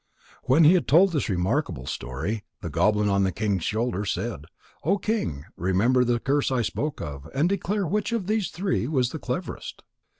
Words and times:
When 0.45 0.63
he 0.63 0.73
had 0.73 0.87
told 0.87 1.11
this 1.11 1.29
remarkable 1.29 1.85
story, 1.85 2.43
the 2.61 2.71
goblin 2.71 3.07
on 3.07 3.21
the 3.23 3.31
king's 3.31 3.63
shoulder 3.63 4.03
said: 4.03 4.45
"O 4.83 4.97
King, 4.97 5.45
remember 5.55 6.03
the 6.03 6.19
curse 6.19 6.49
I 6.49 6.63
spoke 6.63 6.99
of 6.99 7.29
and 7.35 7.47
declare 7.47 7.85
which 7.85 8.11
of 8.11 8.25
these 8.25 8.49
three 8.49 8.87
was 8.87 9.11
the 9.11 9.19
cleverest." 9.19 9.83